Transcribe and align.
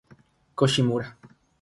Ko 0.55 0.63
Shimura 0.73 1.07